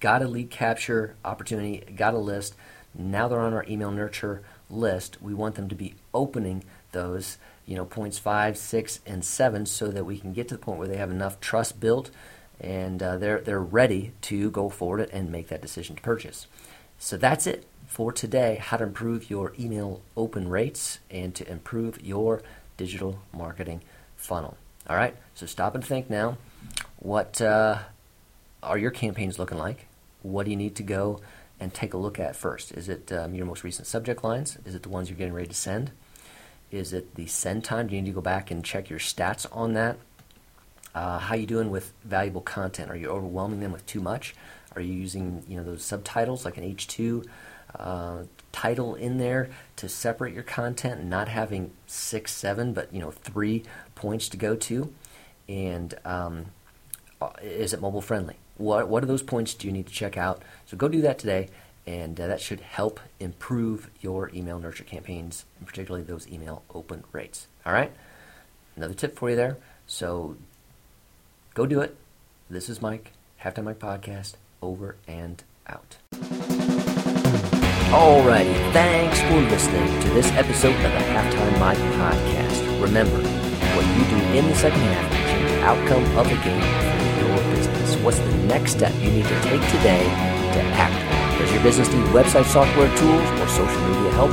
got 0.00 0.22
a 0.22 0.28
lead 0.28 0.50
capture 0.50 1.16
opportunity, 1.24 1.84
got 1.96 2.14
a 2.14 2.18
list, 2.18 2.54
now 2.94 3.28
they're 3.28 3.40
on 3.40 3.52
our 3.52 3.66
email 3.68 3.90
nurture 3.90 4.42
list. 4.70 5.20
We 5.20 5.34
want 5.34 5.54
them 5.54 5.68
to 5.68 5.74
be 5.74 5.94
opening 6.14 6.64
those, 6.92 7.38
you 7.66 7.76
know, 7.76 7.84
points 7.84 8.18
five, 8.18 8.56
six, 8.56 9.00
and 9.06 9.24
seven 9.24 9.66
so 9.66 9.88
that 9.88 10.04
we 10.04 10.18
can 10.18 10.32
get 10.32 10.48
to 10.48 10.54
the 10.54 10.60
point 10.60 10.78
where 10.78 10.88
they 10.88 10.96
have 10.96 11.10
enough 11.10 11.40
trust 11.40 11.80
built 11.80 12.10
and 12.60 13.02
uh, 13.02 13.16
they're 13.18 13.40
they're 13.40 13.60
ready 13.60 14.12
to 14.22 14.50
go 14.50 14.68
forward 14.68 15.08
and 15.12 15.30
make 15.30 15.48
that 15.48 15.62
decision 15.62 15.96
to 15.96 16.02
purchase. 16.02 16.46
So 16.98 17.16
that's 17.16 17.46
it 17.46 17.66
for 17.86 18.12
today. 18.12 18.56
How 18.60 18.76
to 18.76 18.84
improve 18.84 19.30
your 19.30 19.52
email 19.58 20.00
open 20.16 20.48
rates 20.48 20.98
and 21.10 21.34
to 21.36 21.48
improve 21.50 22.00
your 22.04 22.42
digital 22.76 23.20
marketing 23.32 23.82
funnel. 24.16 24.56
All 24.88 24.96
right. 24.96 25.14
So 25.34 25.46
stop 25.46 25.74
and 25.74 25.84
think 25.84 26.10
now. 26.10 26.38
What 26.98 27.40
uh, 27.40 27.78
are 28.62 28.78
your 28.78 28.90
campaigns 28.90 29.38
looking 29.38 29.58
like? 29.58 29.86
What 30.22 30.44
do 30.44 30.50
you 30.50 30.56
need 30.56 30.74
to 30.76 30.82
go 30.82 31.20
and 31.60 31.72
take 31.72 31.94
a 31.94 31.98
look 31.98 32.18
at 32.18 32.36
first? 32.36 32.72
Is 32.72 32.88
it 32.88 33.12
um, 33.12 33.34
your 33.34 33.46
most 33.46 33.64
recent 33.64 33.86
subject 33.86 34.24
lines? 34.24 34.58
Is 34.64 34.74
it 34.74 34.82
the 34.82 34.88
ones 34.88 35.08
you're 35.08 35.18
getting 35.18 35.34
ready 35.34 35.48
to 35.48 35.54
send? 35.54 35.92
Is 36.70 36.92
it 36.92 37.14
the 37.14 37.26
send 37.26 37.64
time? 37.64 37.86
Do 37.86 37.94
you 37.94 38.02
need 38.02 38.10
to 38.10 38.14
go 38.14 38.20
back 38.20 38.50
and 38.50 38.64
check 38.64 38.90
your 38.90 38.98
stats 38.98 39.46
on 39.52 39.74
that? 39.74 39.98
Uh, 40.94 41.18
how 41.18 41.34
you 41.34 41.46
doing 41.46 41.70
with 41.70 41.92
valuable 42.04 42.40
content? 42.40 42.90
Are 42.90 42.96
you 42.96 43.08
overwhelming 43.08 43.60
them 43.60 43.72
with 43.72 43.86
too 43.86 44.00
much? 44.00 44.34
Are 44.74 44.80
you 44.80 44.92
using 44.92 45.44
you 45.48 45.56
know 45.56 45.64
those 45.64 45.84
subtitles 45.84 46.44
like 46.44 46.56
an 46.56 46.64
H2 46.64 47.26
uh, 47.74 48.22
title 48.52 48.94
in 48.94 49.18
there 49.18 49.50
to 49.76 49.88
separate 49.88 50.34
your 50.34 50.42
content 50.42 51.04
not 51.04 51.28
having 51.28 51.72
six, 51.86 52.32
seven, 52.34 52.72
but 52.72 52.92
you 52.92 53.00
know 53.00 53.10
three 53.10 53.64
points 53.94 54.28
to 54.30 54.36
go 54.36 54.54
to? 54.56 54.92
And 55.48 55.94
um, 56.04 56.46
uh, 57.20 57.30
is 57.42 57.72
it 57.72 57.80
mobile 57.80 58.00
friendly? 58.00 58.36
What 58.56 58.88
what 58.88 59.02
are 59.02 59.06
those 59.06 59.22
points 59.22 59.54
do 59.54 59.66
you 59.66 59.72
need 59.72 59.86
to 59.86 59.92
check 59.92 60.16
out? 60.16 60.42
So 60.66 60.76
go 60.76 60.88
do 60.88 61.00
that 61.02 61.18
today, 61.18 61.48
and 61.86 62.20
uh, 62.20 62.26
that 62.26 62.40
should 62.40 62.60
help 62.60 63.00
improve 63.20 63.90
your 64.00 64.30
email 64.34 64.58
nurture 64.58 64.84
campaigns, 64.84 65.44
and 65.58 65.66
particularly 65.66 66.04
those 66.04 66.28
email 66.28 66.62
open 66.74 67.04
rates. 67.12 67.46
All 67.64 67.72
right, 67.72 67.92
another 68.76 68.94
tip 68.94 69.16
for 69.16 69.30
you 69.30 69.36
there. 69.36 69.58
So 69.86 70.36
Go 71.58 71.66
do 71.66 71.80
it. 71.80 71.96
This 72.48 72.68
is 72.68 72.80
Mike, 72.80 73.10
Halftime 73.42 73.64
Mike 73.64 73.80
Podcast, 73.80 74.34
over 74.62 74.94
and 75.08 75.42
out. 75.66 75.96
Alrighty, 77.90 78.54
thanks 78.72 79.20
for 79.22 79.40
listening 79.50 79.88
to 80.02 80.08
this 80.10 80.30
episode 80.38 80.76
of 80.76 80.82
the 80.82 81.02
Halftime 81.10 81.58
Mike 81.58 81.78
podcast. 81.98 82.80
Remember, 82.80 83.18
what 83.74 83.84
you 83.98 84.04
do 84.06 84.38
in 84.38 84.46
the 84.46 84.54
second 84.54 84.78
half 84.78 85.10
can 85.10 85.26
change 85.34 85.50
the 85.50 85.62
outcome 85.64 86.04
of 86.16 86.28
the 86.28 86.36
game 86.46 86.62
for 86.62 87.26
your 87.26 87.56
business. 87.56 87.96
What's 88.04 88.20
the 88.20 88.36
next 88.46 88.74
step 88.74 88.94
you 89.02 89.10
need 89.10 89.26
to 89.26 89.40
take 89.42 89.60
today 89.72 90.04
to 90.54 90.60
act? 90.78 91.40
Does 91.40 91.52
your 91.52 91.62
business 91.64 91.92
need 91.92 92.04
website 92.14 92.44
software 92.44 92.96
tools 92.96 93.40
or 93.40 93.48
social 93.48 93.82
media 93.88 94.12
help? 94.12 94.30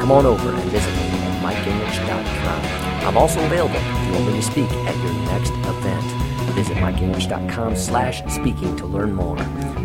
Come 0.00 0.10
on 0.10 0.24
over 0.24 0.48
and 0.48 0.70
visit 0.70 0.90
me 0.94 1.02
at 1.20 1.42
mikegingrich.com. 1.44 3.06
I'm 3.06 3.18
also 3.18 3.44
available 3.44 3.76
if 3.76 4.06
you 4.06 4.12
want 4.14 4.26
me 4.28 4.40
to 4.40 4.42
speak 4.42 4.70
at 4.88 4.96
your 5.04 5.12
next 5.26 5.50
event. 5.68 6.21
Visit 6.54 6.76
mikegingrich.com 6.78 7.76
slash 7.76 8.22
speaking 8.32 8.76
to 8.76 8.86
learn 8.86 9.14
more. 9.14 9.36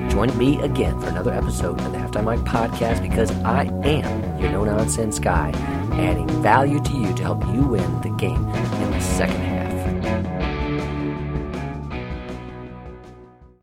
Join 0.10 0.36
me 0.38 0.62
again 0.62 1.00
for 1.00 1.08
another 1.08 1.34
episode 1.34 1.80
of 1.80 1.92
the 1.92 1.98
Halftime 1.98 2.26
Mike 2.26 2.40
podcast 2.40 3.02
because 3.02 3.32
I 3.44 3.64
am 3.84 4.40
your 4.40 4.52
no 4.52 4.64
nonsense 4.66 5.20
guy, 5.20 5.52
adding 5.94 6.28
value 6.42 6.80
to 6.82 6.94
you 6.94 7.14
to 7.14 7.24
help 7.24 7.46
you 7.48 7.62
win 7.62 8.02
the 8.02 8.10
game 8.10 8.48
in 8.48 8.92
the 8.92 9.00
second 9.00 9.38
half. 9.38 9.57